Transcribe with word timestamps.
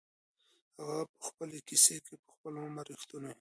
هغه 0.79 0.99
په 1.15 1.19
خپل 1.29 1.49
کیسې 1.67 1.97
کي 2.05 2.13
په 2.23 2.29
خپل 2.35 2.53
عمر 2.65 2.85
کي 2.87 2.91
رښتونی 2.95 3.27
و. 3.27 3.29